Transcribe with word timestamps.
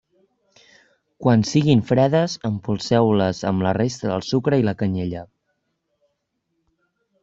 Quan 1.25 1.45
siguin 1.49 1.83
fredes, 1.91 2.39
empolseu-les 2.51 3.45
amb 3.53 3.69
la 3.69 3.77
resta 3.81 4.13
del 4.15 4.29
sucre 4.33 4.63
i 4.65 4.69
la 4.73 4.77
canyella. 4.85 5.27